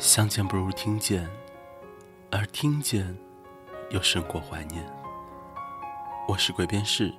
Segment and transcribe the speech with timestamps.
[0.00, 1.28] 相见不如听见，
[2.30, 3.14] 而听见
[3.90, 4.82] 又胜过怀念。
[6.26, 7.12] 我是鬼边士，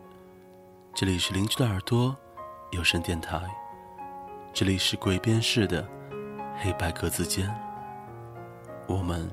[0.96, 2.18] 这里是邻居的耳朵
[2.72, 3.40] 有声电台，
[4.52, 5.88] 这里是鬼边士的
[6.58, 7.48] 黑白格子间。
[8.88, 9.30] 我们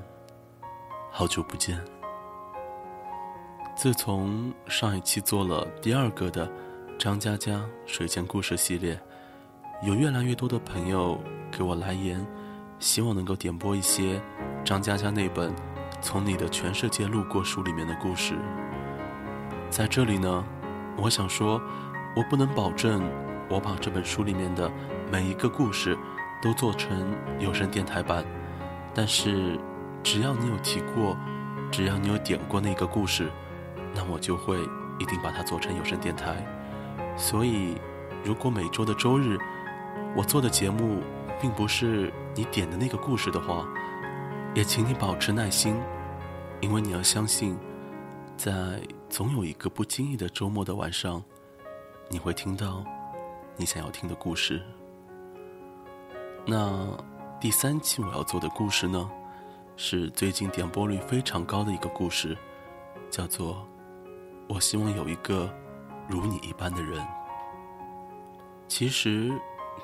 [1.09, 1.83] 好久不见。
[3.75, 6.47] 自从上一期做了第二个的
[6.99, 9.01] 张嘉佳水间故事系列，
[9.81, 11.19] 有越来越多的朋友
[11.51, 12.23] 给我来言。
[12.79, 14.21] 希望能够点播一些
[14.63, 15.51] 张嘉佳那本
[16.01, 18.35] 《从你的全世界路过》书里面的故事。
[19.69, 20.43] 在这里呢，
[20.97, 21.61] 我想说，
[22.15, 23.03] 我不能保证
[23.49, 24.71] 我把这本书里面的
[25.11, 25.97] 每一个故事
[26.41, 28.23] 都做成有声电台版，
[28.93, 29.59] 但是
[30.01, 31.17] 只要你有提过，
[31.69, 33.29] 只要你有点过那个故事，
[33.93, 34.57] 那我就会
[34.99, 36.33] 一定把它做成有声电台。
[37.17, 37.75] 所以，
[38.23, 39.37] 如果每周的周日
[40.15, 41.01] 我做的节目，
[41.41, 43.65] 并不是你点的那个故事的话，
[44.53, 45.79] 也请你保持耐心，
[46.59, 47.57] 因为你要相信，
[48.35, 51.23] 在总有一个不经意的周末的晚上，
[52.09, 52.83] 你会听到
[53.55, 54.61] 你想要听的故事。
[56.45, 56.87] 那
[57.39, 59.09] 第三期我要做的故事呢，
[59.77, 62.37] 是最近点播率非常高的一个故事，
[63.09, 63.53] 叫做
[64.49, 65.49] 《我希望有一个
[66.07, 66.99] 如你一般的人》。
[68.67, 69.31] 其实。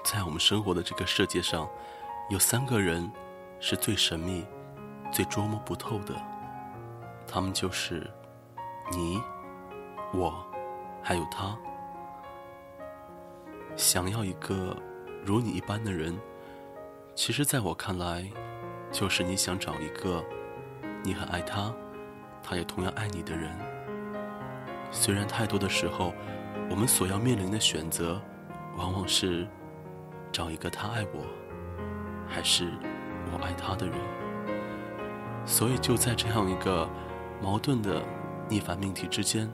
[0.06, 1.68] 在我们生活的这个世界上，
[2.30, 3.12] 有三个人
[3.60, 4.46] 是最神秘、
[5.12, 6.14] 最捉摸不透的。
[7.28, 8.08] 他们就是
[8.92, 9.20] 你、
[10.14, 10.32] 我，
[11.02, 11.58] 还有他。
[13.76, 14.78] 想要一个
[15.26, 16.16] 如你一般的人，
[17.16, 18.32] 其实在我看来，
[18.92, 20.24] 就是你想找一个
[21.04, 21.74] 你很爱他，
[22.44, 23.52] 他也同样爱你的人。
[24.92, 26.14] 虽然太多的时候，
[26.70, 28.22] 我们所要面临的选择，
[28.78, 29.48] 往往是。
[30.36, 31.24] 找一个他爱我，
[32.28, 32.70] 还是
[33.32, 33.96] 我爱他的人？
[35.46, 36.86] 所以就在这样一个
[37.42, 38.04] 矛盾的
[38.50, 39.50] 逆反命题之间，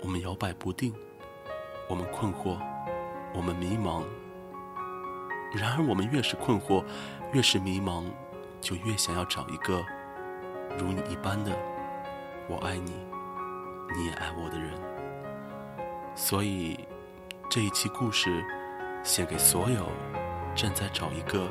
[0.00, 0.94] 我们摇摆不定，
[1.88, 2.56] 我们困惑，
[3.34, 4.04] 我们迷茫。
[5.52, 6.84] 然而，我们越是困惑，
[7.32, 8.04] 越是迷茫，
[8.60, 9.84] 就越想要找一个
[10.78, 11.50] 如你一般的
[12.48, 12.92] 我爱你，
[13.96, 14.70] 你也爱我的人。
[16.14, 16.78] 所以，
[17.50, 18.44] 这一期故事。
[19.06, 19.88] 献给所有
[20.54, 21.48] 正在找一个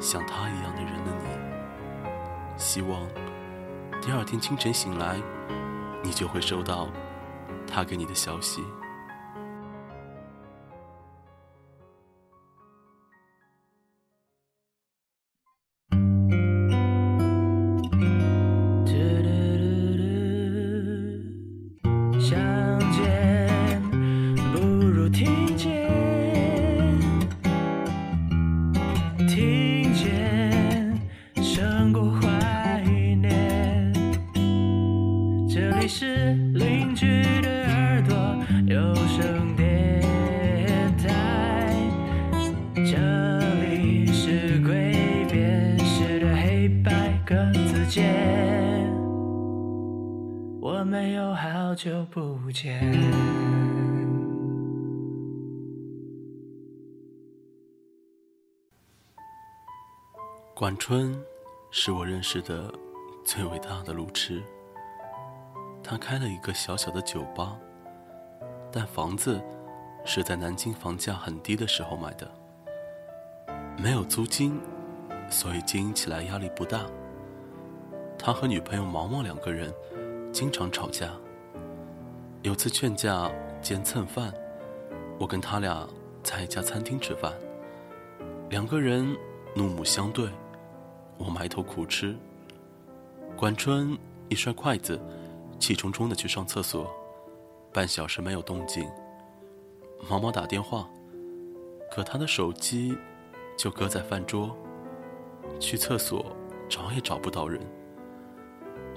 [0.00, 3.08] 像他一样的人的你，希望
[4.00, 5.20] 第二天清晨醒来，
[6.00, 6.88] 你就会收到
[7.66, 8.62] 他给你的消息。
[52.50, 52.80] 见。
[60.54, 61.18] 管春
[61.70, 62.70] 是我认识的
[63.24, 64.42] 最伟大的路痴。
[65.82, 67.58] 他开了一个小小的酒吧，
[68.70, 69.42] 但房子
[70.04, 72.30] 是在南京房价很低的时候买的，
[73.82, 74.60] 没有租金，
[75.30, 76.84] 所以经营起来压力不大。
[78.18, 79.72] 他和女朋友毛毛两个人
[80.30, 81.10] 经常吵架。
[82.42, 83.30] 有次劝架
[83.60, 84.32] 兼蹭饭，
[85.18, 85.86] 我跟他俩
[86.22, 87.34] 在一家餐厅吃饭，
[88.48, 89.14] 两个人
[89.54, 90.26] 怒目相对，
[91.18, 92.16] 我埋头苦吃。
[93.36, 93.94] 管春
[94.30, 94.98] 一摔筷子，
[95.58, 96.90] 气冲冲的去上厕所，
[97.74, 98.88] 半小时没有动静。
[100.08, 100.88] 毛毛打电话，
[101.90, 102.96] 可他的手机
[103.54, 104.56] 就搁在饭桌，
[105.58, 106.24] 去厕所
[106.70, 107.60] 找也找不到人。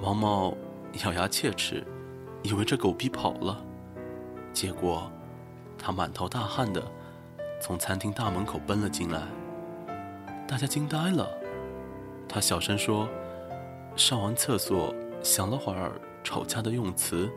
[0.01, 0.56] 毛毛
[1.03, 1.85] 咬牙切齿。
[2.43, 3.57] 以为这狗逼跑了，
[4.51, 5.09] 结果
[5.77, 6.83] 他满头大汗的
[7.61, 9.21] 从餐厅大门口奔了进来，
[10.45, 11.27] 大家惊呆了。
[12.27, 13.07] 他小声说
[13.95, 14.93] ：“上完厕所，
[15.23, 17.31] 想了会儿吵架的用词，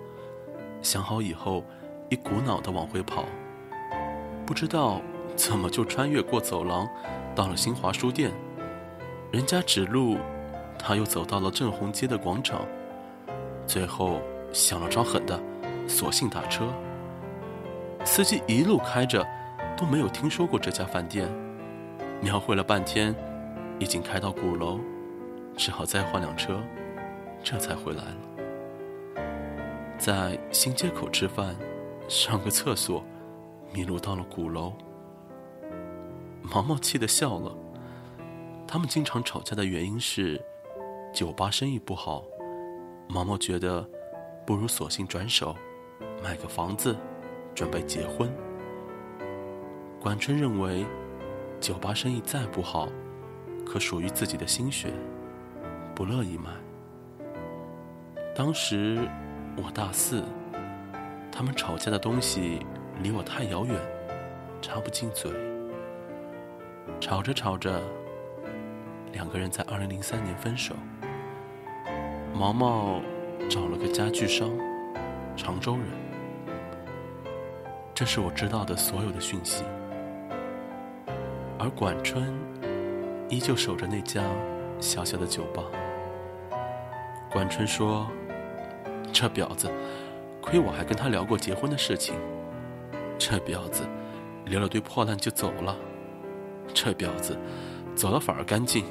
[0.82, 1.62] 想好以后，
[2.10, 3.24] 一股脑的往回跑，
[4.44, 5.00] 不知道
[5.36, 6.88] 怎么就穿越过走廊，
[7.32, 8.32] 到了新华书店，
[9.30, 10.16] 人家指路，
[10.76, 12.66] 他又走到了正红街的广场，
[13.68, 14.20] 最后。”
[14.56, 15.38] 想了招狠的，
[15.86, 16.72] 索性打车。
[18.06, 19.22] 司机一路开着，
[19.76, 21.28] 都没有听说过这家饭店，
[22.22, 23.14] 描绘了半天，
[23.78, 24.80] 已经开到鼓楼，
[25.58, 26.58] 只好再换辆车，
[27.44, 28.16] 这才回来了。
[29.98, 31.54] 在新街口吃饭，
[32.08, 33.04] 上个厕所，
[33.74, 34.72] 迷路到了鼓楼。
[36.40, 37.54] 毛毛气得笑了。
[38.66, 40.42] 他们经常吵架的原因是，
[41.12, 42.24] 酒吧生意不好。
[43.06, 43.86] 毛毛觉得，
[44.46, 45.56] 不如索性转手，
[46.22, 46.96] 买个房子，
[47.52, 48.32] 准备结婚。
[50.00, 50.87] 管春认为，
[51.60, 52.88] 酒吧生意再不好，
[53.66, 54.93] 可属于自己的心血，
[55.96, 56.50] 不乐意卖。
[58.37, 59.08] 当时
[59.56, 60.22] 我大四，
[61.32, 62.64] 他们吵架的东西
[63.02, 63.75] 离我太遥远，
[64.62, 65.32] 插不进嘴。
[67.00, 67.82] 吵着吵着，
[69.12, 70.76] 两个人在二零零三年分手。
[72.32, 73.00] 毛毛
[73.48, 74.50] 找了个家具商，
[75.36, 75.86] 常州人。
[77.94, 79.64] 这是我知道的所有的讯息。
[81.58, 82.34] 而管春
[83.28, 84.22] 依旧守着那家
[84.80, 85.62] 小小的酒吧。
[87.30, 88.06] 管春说
[89.12, 89.70] ：“这婊子，
[90.40, 92.14] 亏我还跟他聊过结婚的事情。
[93.18, 93.82] 这婊子
[94.44, 95.76] 留了堆破烂就走了。
[96.74, 97.38] 这婊子
[97.94, 98.84] 走了反而干净。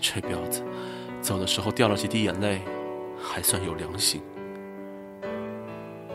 [0.00, 0.62] 这婊子
[1.22, 2.60] 走的时候掉了几滴眼泪，
[3.22, 4.22] 还算有良心。”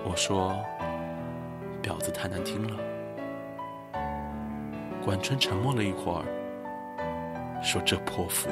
[0.04, 0.56] 我说
[1.82, 2.78] ：“婊子太难听了。”
[5.04, 6.26] 管春沉默了一会儿，
[7.64, 8.50] 说：“这泼妇。”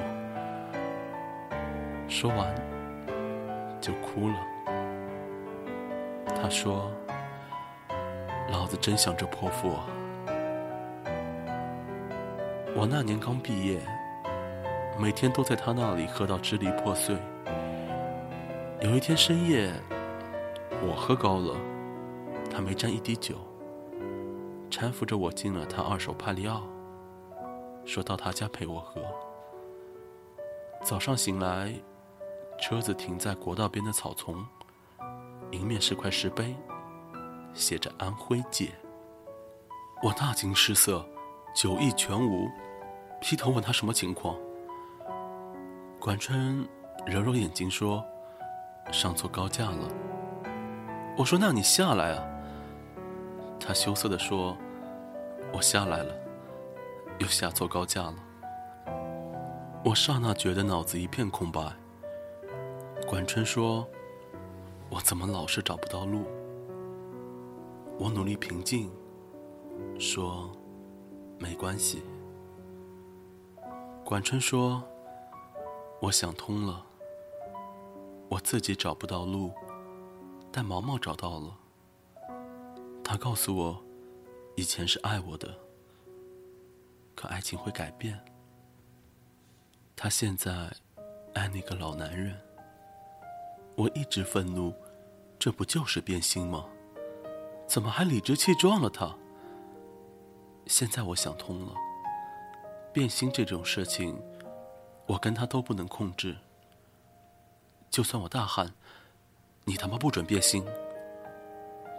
[2.07, 2.55] 说完
[3.81, 4.35] 就哭了。
[6.35, 6.91] 他说
[8.51, 9.87] ：“老子真想这泼妇啊！
[12.75, 13.79] 我那年刚毕业，
[14.99, 17.15] 每天都在他那里喝到支离破碎。
[18.83, 19.71] 有一天深夜，
[20.85, 21.55] 我喝高了，
[22.51, 23.37] 他没沾一滴酒。”
[24.69, 26.63] 搀扶着我进了他二手帕里奥，
[27.85, 29.01] 说到他家陪我喝。
[30.83, 31.73] 早上醒来，
[32.59, 34.45] 车子停在国道边的草丛，
[35.51, 36.53] 迎面是块石碑，
[37.53, 38.69] 写着“安徽界”。
[40.03, 41.05] 我大惊失色，
[41.55, 42.49] 酒意全无，
[43.21, 44.35] 劈头问他什么情况。
[46.01, 46.67] 管春
[47.05, 48.03] 揉揉眼睛说
[48.91, 49.89] ：“上错高架了。”
[51.17, 52.25] 我说：“那你下来啊。”
[53.59, 54.57] 他羞涩地说
[55.53, 56.13] ：“我下来了，
[57.19, 58.15] 又下错高架了。”
[59.85, 61.61] 我刹那觉得脑子一片空白。
[63.07, 63.87] 管春说
[64.89, 66.25] ：“我怎么老是找不到路？”
[67.99, 68.91] 我努力平静，
[69.99, 70.49] 说
[71.37, 72.01] ：“没关系。”
[74.03, 74.83] 管春说
[76.01, 76.85] ：“我想通了，
[78.33, 79.53] 我自己找不到路，
[80.51, 81.55] 但毛毛找到了。”
[83.05, 83.79] 他告诉我，
[84.55, 85.55] 以前是爱我的，
[87.13, 88.19] 可爱情会改变。
[89.95, 90.51] 他现在
[91.35, 92.35] 爱那个老男人。
[93.75, 94.73] 我一直愤怒，
[95.37, 96.65] 这不就是变心吗？
[97.67, 99.15] 怎么还理直气壮了他？
[100.65, 101.75] 现在我想通了，
[102.91, 104.19] 变心这种事情，
[105.05, 106.35] 我跟他都不能控制。
[107.93, 108.73] 就算我大喊
[109.65, 110.65] ：“你他妈不准变心！”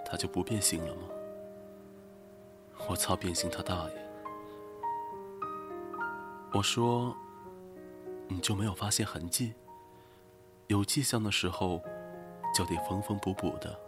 [0.05, 1.03] 他就不变心了吗？
[2.89, 3.93] 我操，变心他大爷！
[6.53, 7.15] 我说，
[8.27, 9.55] 你就没有发现痕迹？
[10.67, 11.81] 有迹象的时候，
[12.53, 13.79] 就得缝缝补补的。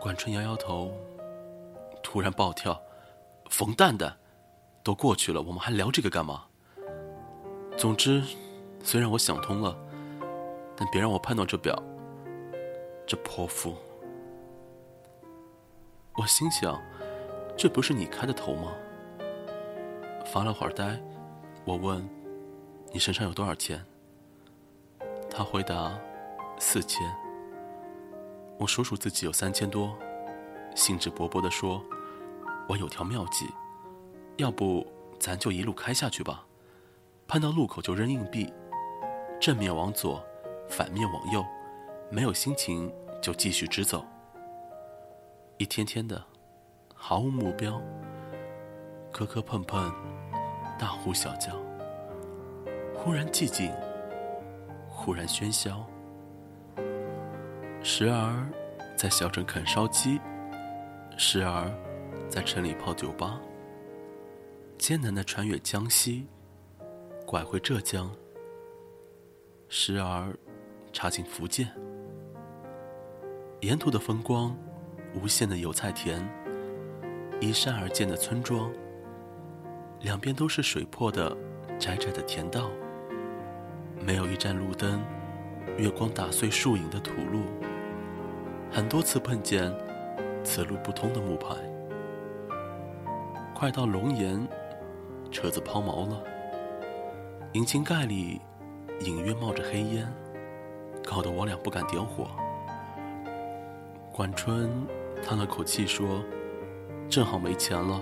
[0.00, 0.90] 管春摇摇头，
[2.02, 2.80] 突然暴跳
[3.50, 4.16] ：“冯蛋蛋，
[4.82, 6.46] 都过去了，我们还聊这个干嘛？”
[7.76, 8.24] 总之，
[8.82, 9.76] 虽然我想通了，
[10.76, 11.80] 但别让我碰到这表，
[13.06, 13.74] 这泼妇。
[16.14, 16.80] 我心想，
[17.56, 18.72] 这不是你开的头吗？
[20.24, 21.00] 发了会儿呆，
[21.64, 22.06] 我问
[22.92, 23.84] ：“你身上有多少钱？”
[25.30, 25.98] 他回答
[26.58, 27.00] ：“四千。”
[28.58, 29.94] 我数数自己有三千多，
[30.74, 31.82] 兴致勃勃地说
[32.68, 33.46] ：“我有条妙计，
[34.36, 34.86] 要不
[35.20, 36.44] 咱就一路开下去吧，
[37.28, 38.52] 碰到路口就扔硬币，
[39.38, 40.24] 正面往左，
[40.68, 41.44] 反面往右，
[42.10, 42.92] 没有心情
[43.22, 44.04] 就继续直走。”
[45.58, 46.22] 一天天的，
[46.94, 47.80] 毫无目标，
[49.10, 49.90] 磕磕碰碰，
[50.78, 51.56] 大呼小叫，
[52.94, 53.72] 忽然寂静，
[54.88, 55.84] 忽然喧嚣。
[57.82, 58.46] 时而
[58.96, 60.20] 在小镇啃烧鸡，
[61.16, 61.70] 时而
[62.28, 63.40] 在城里泡酒吧，
[64.76, 66.26] 艰难的穿越江西，
[67.24, 68.10] 拐回浙江，
[69.68, 70.36] 时而
[70.96, 71.68] 插进福建，
[73.60, 74.56] 沿途的风光。
[75.14, 76.26] 无限的油菜田，
[77.38, 78.72] 依山而建的村庄，
[80.00, 81.36] 两边都是水破的
[81.78, 82.70] 窄窄的田道，
[84.00, 85.02] 没有一盏路灯，
[85.76, 87.42] 月光打碎树影的土路。
[88.70, 89.70] 很多次碰见
[90.42, 91.56] 此路不通的木牌。
[93.54, 94.48] 快到龙岩，
[95.30, 96.22] 车子抛锚了，
[97.52, 98.40] 引擎盖里
[99.00, 100.10] 隐约冒着黑烟，
[101.06, 102.26] 搞得我俩不敢点火。
[104.12, 104.68] 管春
[105.24, 106.20] 叹了口气说
[107.08, 108.00] ：“正好没钱了，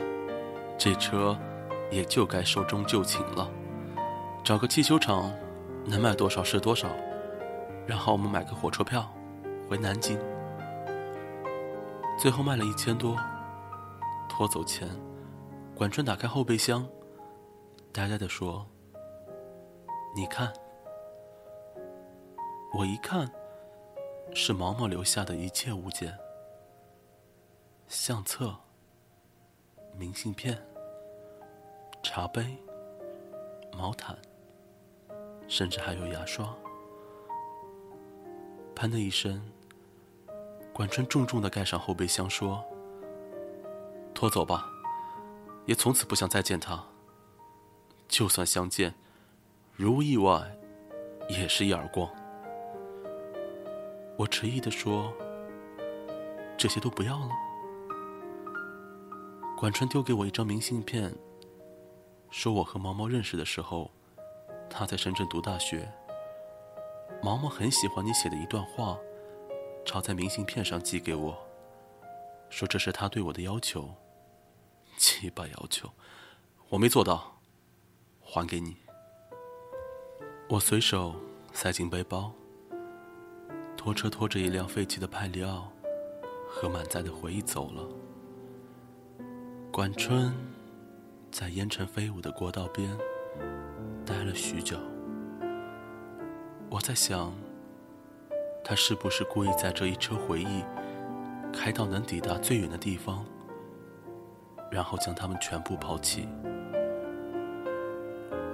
[0.79, 1.39] 这车
[1.91, 3.49] 也就该寿终就寝了，
[4.43, 5.31] 找个汽修厂，
[5.85, 6.89] 能卖多少是多少，
[7.87, 9.13] 然后我们买个火车票
[9.69, 10.19] 回南京。”
[12.19, 13.17] 最后卖了一千多，
[14.29, 14.89] 拖走前。
[15.75, 16.87] 管春打开后备箱，
[17.93, 18.67] 呆呆的说
[20.17, 20.51] ：“你看。”
[22.77, 23.31] 我一看，
[24.35, 26.19] 是毛毛留下的一切物件：
[27.87, 28.53] 相册、
[29.97, 30.61] 明信片、
[32.03, 32.57] 茶杯、
[33.73, 34.19] 毛毯，
[35.47, 36.53] 甚至还有牙刷。
[38.75, 39.41] 砰的一声，
[40.73, 42.65] 管春重重的盖上后备箱，说
[44.13, 44.69] ：“拖走吧。”
[45.65, 46.85] 也从此不想再见他。
[48.09, 48.93] 就算相见，
[49.77, 50.59] 如无意外，
[51.29, 52.11] 也是一耳光。
[54.17, 55.13] 我迟疑的说
[56.57, 57.31] ：“这些都不要了。”
[59.59, 61.15] 管春丢给我一张明信片，
[62.31, 63.91] 说我和毛毛认识的时候，
[64.71, 65.91] 他在深圳读大学。
[67.23, 68.99] 毛毛很喜欢你写的一段话，
[69.85, 71.37] 抄在明信片上寄给我，
[72.51, 73.95] 说这是他对我的要求。
[74.97, 75.91] 七八要求，
[76.69, 77.41] 我没做到，
[78.21, 78.77] 还给你。
[80.49, 81.17] 我随手
[81.53, 82.33] 塞进背包，
[83.85, 85.71] 拖车拖着一辆废弃的派里奥
[86.49, 87.87] 和满载的回忆走了。
[89.71, 90.33] 管春
[91.31, 92.97] 在烟尘飞舞的国道边
[94.07, 94.79] 待了许久。
[96.71, 97.31] 我在想，
[98.65, 100.65] 他是不是故意在这一车回忆
[101.53, 103.23] 开到能抵达最远的地方？
[104.71, 106.27] 然后将他们全部抛弃。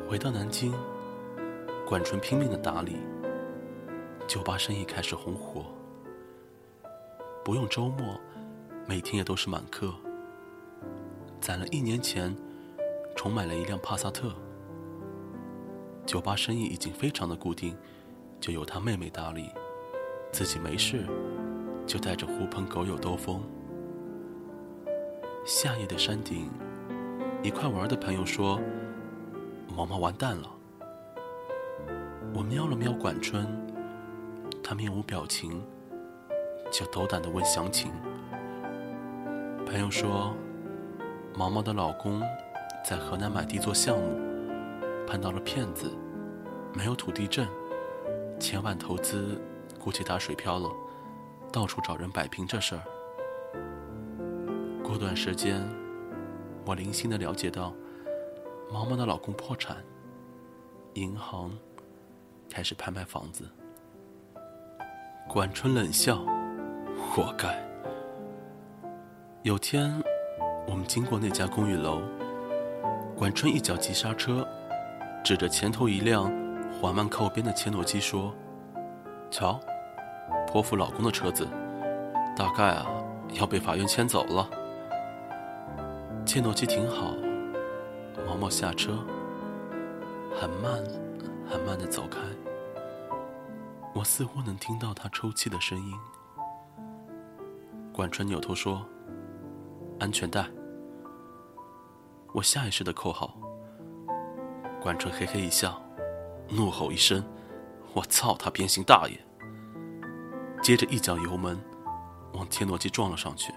[0.09, 0.75] 回到南京，
[1.87, 2.97] 管春拼命的打理，
[4.31, 5.65] 酒吧生意开始红火。
[7.45, 8.17] 不用周末，
[8.87, 9.93] 每天也都是满客。
[11.41, 12.33] 攒了一年钱，
[13.17, 14.33] 重买了一辆帕萨特。
[16.07, 17.77] 酒吧生意已经非常的固定，
[18.39, 19.51] 就由他妹妹打理，
[20.31, 21.05] 自己没事
[21.85, 23.43] 就带着狐朋狗友兜风。
[25.45, 26.49] 夏夜的山顶，
[27.43, 28.61] 一块玩的朋友说
[29.77, 30.49] ：“毛毛完蛋了。”
[32.33, 33.45] 我瞄了瞄管春，
[34.71, 35.61] 他面无表情，
[36.71, 37.91] 就斗胆的问详情。
[39.67, 40.33] 朋友说
[41.35, 42.23] ：“毛毛的老公
[42.85, 44.17] 在河南买地做项目，
[45.09, 45.91] 碰到了骗子，
[46.73, 47.49] 没有土地证，
[48.39, 49.43] 千万投资
[49.77, 50.71] 估计打水漂了，
[51.53, 52.83] 到处找人摆平这事儿。”
[54.87, 55.69] 过段时间，
[56.65, 57.75] 我零星的了解到，
[58.73, 59.79] 毛毛的老公破产，
[60.95, 61.51] 银行
[62.49, 63.51] 开始拍卖房子。
[65.33, 66.19] 管春冷笑
[66.99, 67.47] ：“活该。”
[69.43, 70.03] 有天，
[70.67, 72.03] 我们经过那家公寓楼，
[73.15, 74.45] 管春一脚急刹车，
[75.23, 76.25] 指着前头一辆
[76.73, 78.35] 缓慢靠边的切诺基说
[79.31, 79.61] ：“瞧，
[80.49, 81.47] 泼妇老公的车子，
[82.37, 82.89] 大概啊
[83.35, 84.51] 要被法院牵走了。”
[86.27, 87.15] 切诺基停好，
[88.27, 88.99] 毛毛下车，
[90.35, 90.73] 很慢、
[91.49, 92.19] 很慢的走开。
[93.93, 95.95] 我似乎能听到他抽泣的声音。
[97.93, 98.87] 管春扭头说
[99.99, 100.47] ：“安全带。”
[102.33, 103.37] 我下意识的扣好。
[104.81, 105.83] 管春嘿嘿一笑，
[106.49, 107.23] 怒吼一声
[107.93, 109.19] ：“我操他鞭刑大爷！”
[110.63, 111.61] 接着一脚油门，
[112.35, 113.53] 往切诺基撞了上去。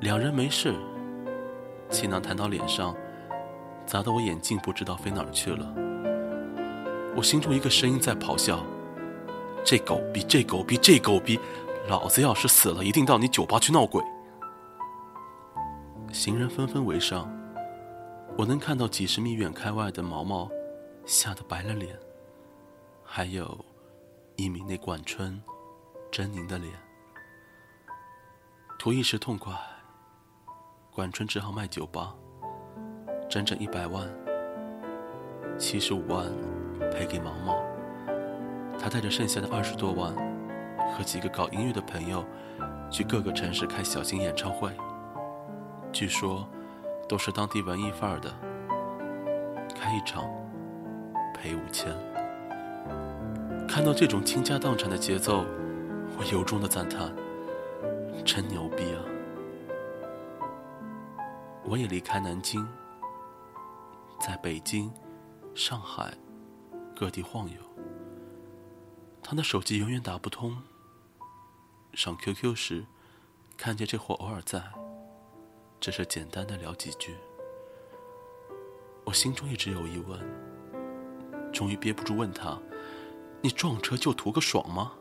[0.00, 0.74] 两人没事，
[1.90, 2.96] 气囊弹到脸上，
[3.86, 5.91] 砸得我眼镜不知道飞哪儿去了。
[7.14, 8.64] 我心中一个声音在咆哮
[9.64, 11.38] ：“这狗逼，这狗逼，这狗逼！
[11.88, 14.02] 老子要是死了，一定到你酒吧去闹鬼！”
[16.12, 17.30] 行人纷纷围上，
[18.36, 20.50] 我能看到几十米远开外的毛毛
[21.04, 21.98] 吓得白了脸，
[23.04, 23.62] 还有
[24.36, 25.42] 一米内管春
[26.10, 26.72] 狰狞的脸，
[28.78, 29.52] 图一时痛快。
[30.90, 32.14] 管春只好卖酒吧，
[33.28, 34.06] 整整一百万，
[35.58, 36.30] 七十五万
[36.90, 37.62] 赔给毛毛。
[38.78, 40.12] 他带着剩下的二十多万，
[40.92, 42.24] 和几个搞音乐的朋友，
[42.90, 44.70] 去各个城市开小型演唱会。
[45.92, 46.48] 据说，
[47.08, 48.34] 都是当地文艺范儿的，
[49.74, 50.24] 开一场
[51.34, 51.92] 赔五千。
[53.68, 55.44] 看到这种倾家荡产的节奏，
[56.18, 57.12] 我由衷的赞叹，
[58.24, 59.00] 真牛逼啊！
[61.64, 62.66] 我也离开南京，
[64.18, 64.92] 在北京、
[65.54, 66.12] 上海
[67.02, 67.56] 各地晃悠。
[69.24, 70.62] 他的手机永远打不通，
[71.94, 72.86] 上 QQ 时
[73.56, 74.62] 看见这货偶尔在。
[75.80, 77.16] 只是简单的聊几句，
[79.04, 80.16] 我心中一直有疑问，
[81.52, 82.56] 终于憋不住问他
[83.42, 84.92] ：“你撞车就图个爽吗？”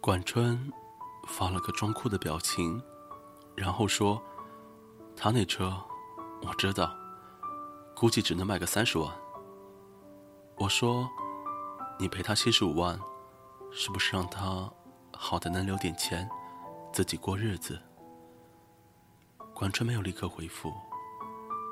[0.00, 0.72] 管春
[1.28, 2.82] 发了个装酷的表情，
[3.54, 4.22] 然后说
[5.14, 5.76] ：“他那车
[6.40, 6.96] 我知道，
[7.94, 9.14] 估计只能卖个三十万。”
[10.60, 11.08] 我说
[11.98, 13.00] ：“你赔他七十五万，
[13.72, 14.70] 是不是让他
[15.16, 16.28] 好的能留点钱，
[16.92, 17.80] 自己过日子？”
[19.56, 20.70] 管春没有立刻回复，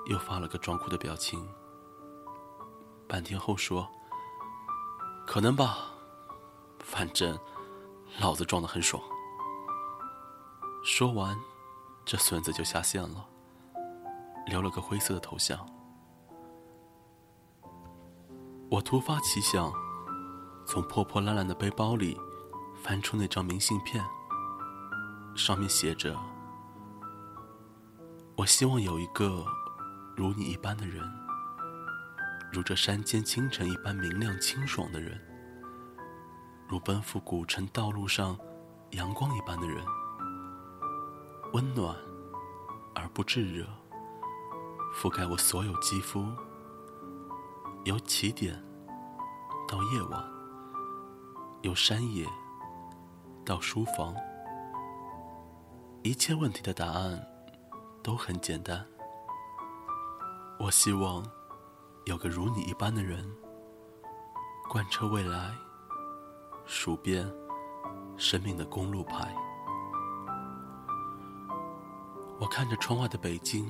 [0.06, 1.46] 又发了个装酷的表情。
[3.06, 3.86] 半天后说
[5.28, 5.90] ：“可能吧，
[6.78, 7.38] 反正
[8.18, 9.02] 老子撞得很爽。”
[10.82, 11.38] 说完，
[12.06, 13.28] 这孙子就下线了，
[14.46, 15.77] 留了个灰色的头像。
[18.70, 19.72] 我突发奇想，
[20.66, 22.20] 从破破烂烂的背包里
[22.82, 24.04] 翻出那张明信片，
[25.34, 26.14] 上面写着。
[28.36, 29.42] 我希望有一个
[30.14, 31.02] 如你一般的人，
[32.52, 35.18] 如这山间清晨一般明亮清爽的人，
[36.68, 38.38] 如奔赴古城道路上
[38.90, 39.82] 阳光一般的人，
[41.54, 41.96] 温暖
[42.94, 43.66] 而不炙热，
[44.94, 46.26] 覆盖我所有肌肤，
[47.84, 48.54] 由起点
[49.66, 50.24] 到夜晚，
[51.62, 52.26] 由山野
[53.44, 54.14] 到书房，
[56.02, 57.22] 一切问题的答案。
[58.00, 58.86] 都很简单。
[60.58, 61.22] 我希望
[62.06, 63.22] 有个如你一般的人，
[64.70, 65.52] 贯彻未来，
[66.64, 67.30] 数遍
[68.16, 69.30] 生命的公路牌。
[72.40, 73.66] 我看着窗外的北京，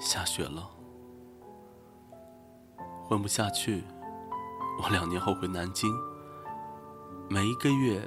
[0.00, 0.77] 下雪了。
[3.08, 3.82] 混不下去，
[4.82, 5.90] 我两年后回南京，
[7.26, 8.06] 每一个月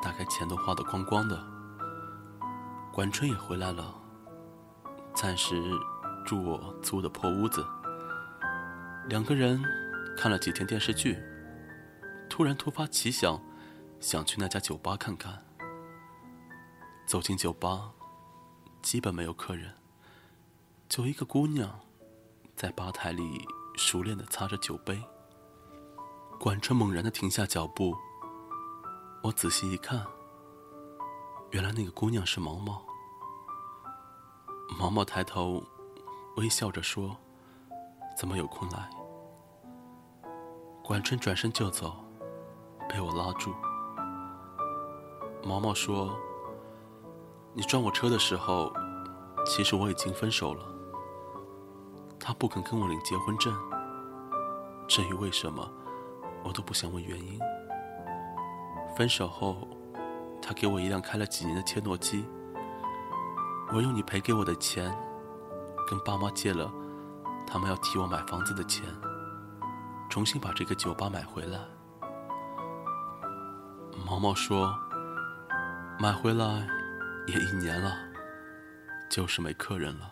[0.00, 1.38] 大概钱都花得光光的。
[2.94, 3.94] 管春也回来了，
[5.14, 5.62] 暂时
[6.24, 7.62] 住我租的破屋子。
[9.06, 9.62] 两个人
[10.16, 11.18] 看了几天电视剧，
[12.30, 13.38] 突然突发奇想，
[14.00, 15.44] 想去那家酒吧看看。
[17.04, 17.90] 走进酒吧，
[18.80, 19.74] 基本没有客人，
[20.88, 21.80] 就一个姑娘
[22.56, 23.46] 在吧台里
[23.76, 25.02] 熟练的擦着酒杯。
[26.38, 27.94] 管春猛然的停下脚步，
[29.22, 30.06] 我仔细一看。
[31.50, 32.82] 原来那个姑娘是毛毛。
[34.78, 35.62] 毛毛抬头，
[36.36, 37.16] 微笑着说
[38.18, 38.90] ：“怎么有空来？”
[40.84, 41.96] 管春转身就走，
[42.88, 43.54] 被我拉住。
[45.44, 46.14] 毛毛说
[47.54, 48.72] ：“你撞我车的时候，
[49.46, 50.66] 其实我已经分手了。
[52.18, 53.54] 他不肯跟我领结婚证。
[54.88, 55.70] 至于为什么，
[56.42, 57.38] 我都不想问原因。
[58.96, 59.66] 分手后。”
[60.42, 62.24] 他给我一辆开了几年的切诺基，
[63.72, 64.96] 我用你赔给我的钱，
[65.88, 66.70] 跟爸妈借了
[67.44, 68.84] 他们要替我买房子的钱，
[70.08, 71.58] 重新把这个酒吧买回来。
[74.06, 74.72] 毛毛说
[75.98, 76.64] ：“买回来
[77.26, 77.96] 也一年了，
[79.10, 80.10] 就是没客人了。”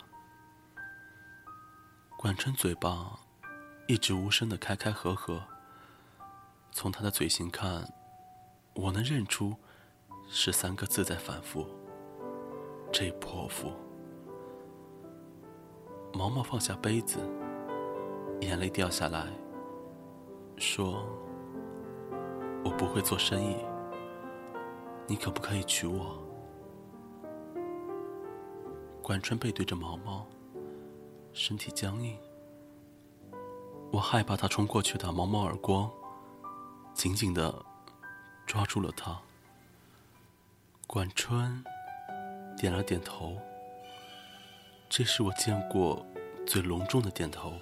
[2.19, 3.17] 管春嘴巴
[3.87, 5.43] 一直无声的开开合合，
[6.71, 7.87] 从他的嘴型看，
[8.73, 9.55] 我能认出。
[10.27, 11.67] 是三个字在反复。
[12.91, 13.71] 这泼妇。
[16.15, 17.19] 毛毛放下杯子，
[18.41, 19.27] 眼泪掉下来，
[20.57, 21.05] 说
[22.65, 23.55] ：“我不会做生意，
[25.05, 26.17] 你可不可以娶我？”
[29.03, 30.25] 管春背对着毛毛，
[31.33, 32.17] 身体僵硬。
[33.91, 35.89] 我害怕他冲过去打毛毛耳光，
[36.93, 37.63] 紧紧的
[38.45, 39.17] 抓住了他。
[40.85, 41.63] 管春
[42.57, 43.37] 点了点头，
[44.89, 46.05] 这是我见过
[46.45, 47.53] 最隆重的点头。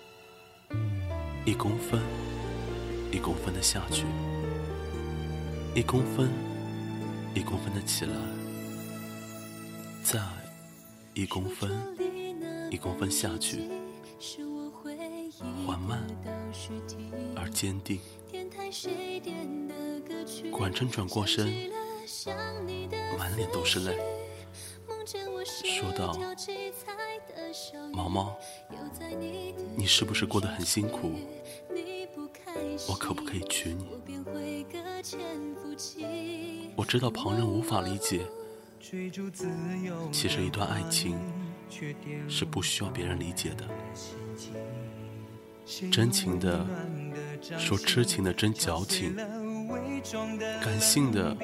[1.46, 2.02] 一公分，
[3.12, 4.06] 一公分的下去，
[5.76, 6.30] 一公分，
[7.36, 8.16] 一公分的起来，
[10.04, 10.20] 再
[11.14, 11.72] 一公分，
[12.72, 13.70] 一公分下去，
[15.66, 16.06] 缓慢
[17.36, 18.00] 而坚定。
[20.52, 21.54] 管春转过身。
[23.18, 23.98] 满脸都是泪，
[25.64, 26.16] 说道
[27.92, 28.38] ：“毛毛，
[29.76, 31.14] 你是不是过得很辛苦？
[32.88, 33.88] 我可不可以娶你？
[36.76, 38.26] 我知道旁人无法理解，
[40.12, 41.20] 其实一段爱情
[42.30, 43.68] 是不需要别人理解的。
[45.92, 46.66] 真情的
[47.58, 49.16] 说痴情的真矫情，
[50.62, 51.36] 感性的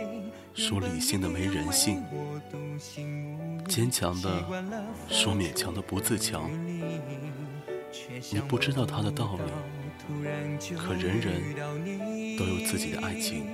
[0.53, 2.03] 说理性的没人性，
[3.67, 4.43] 坚强的
[5.09, 6.49] 说勉强的不自强。
[8.31, 9.51] 你不知道他的道理，
[10.75, 11.55] 可人人
[12.37, 13.47] 都有自己的爱情。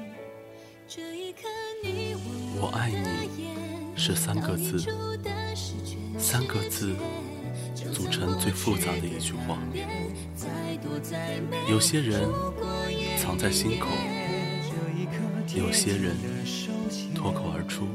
[2.58, 4.80] 我爱你是三个字，
[6.18, 6.96] 三个字
[7.96, 9.58] 组成最复杂的一句话。
[11.70, 12.30] 有些人
[13.18, 13.88] 藏在心口，
[15.56, 16.14] 有些人
[17.16, 17.88] 脱口而出。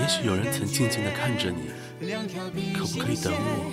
[0.00, 1.68] 也许有人曾静静地看着你，
[2.72, 3.70] 可不可以等我？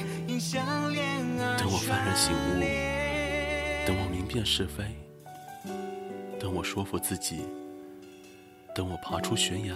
[1.58, 2.60] 等我幡然醒悟，
[3.88, 4.84] 等我明辨是非，
[6.38, 7.46] 等我说服自己，
[8.76, 9.76] 等我爬出悬崖，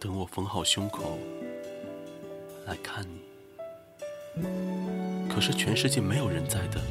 [0.00, 1.16] 等我缝好胸口
[2.66, 3.22] 来看你。
[5.28, 6.82] 可是全世界没有人在等，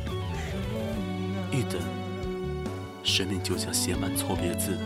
[1.52, 1.82] 一等，
[3.04, 4.78] 生命就像写满错别字，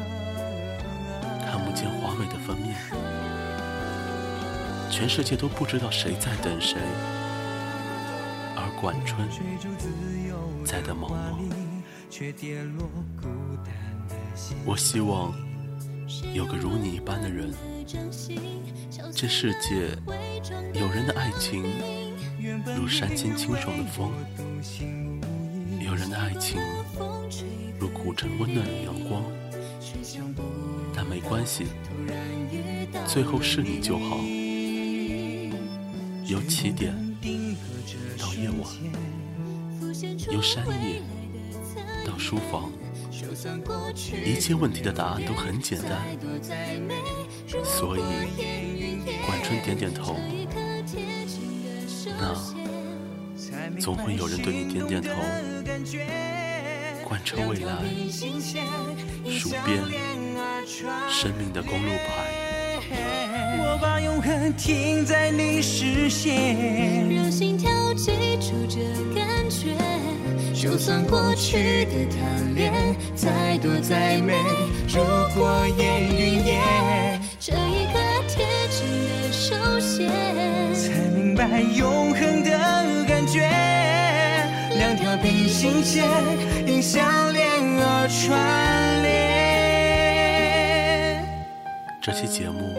[1.42, 2.76] 看不见华美的封面。
[4.92, 6.78] 全世界都不知道谁在等谁，
[8.56, 9.28] 而管春
[10.66, 11.16] 在等某某。
[14.66, 15.34] 我希望
[16.34, 17.54] 有个如你一般的人，
[19.14, 19.98] 这世界
[20.74, 21.64] 有人的爱情。
[22.78, 24.12] 如山间清爽的风，
[25.80, 26.60] 有人的爱情
[27.80, 29.24] 如古城温暖的阳光，
[30.94, 31.66] 但没关系，
[33.08, 34.18] 最后是你就好。
[36.26, 36.94] 由起点
[38.18, 38.62] 到夜晚，
[40.32, 41.02] 由山野
[42.06, 42.72] 到书房，
[44.24, 46.02] 一切问题的答案都很简单，
[47.64, 48.02] 所以
[49.26, 50.16] 管春点点头。
[52.26, 55.10] 那总会有人对你点点头，
[57.08, 57.76] 贯彻未来，
[59.30, 59.84] 数遍
[61.08, 62.88] 生命的公路牌。
[63.60, 68.80] 我把永恒停在你视线，让心跳记住这
[69.14, 69.76] 感觉。
[70.54, 72.74] 就算过去的贪恋
[73.14, 74.34] 再多再美，
[74.88, 75.04] 如
[75.36, 80.10] 果烟云烟，这一刻贴近的手线。
[81.38, 82.14] 白永
[85.56, 86.04] 心弦
[86.68, 87.48] 因相恋
[87.80, 89.16] 而串联。
[92.02, 92.76] 这期节目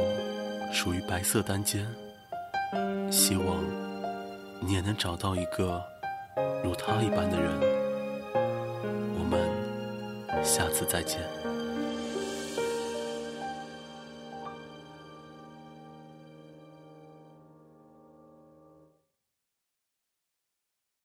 [0.70, 1.86] 属于白色单间，
[3.10, 3.64] 希望
[4.60, 5.82] 你也能找到一个
[6.62, 7.50] 如他一般的人。
[9.18, 9.40] 我们
[10.44, 11.18] 下次再见。